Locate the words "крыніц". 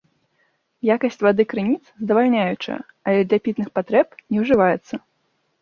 1.51-1.83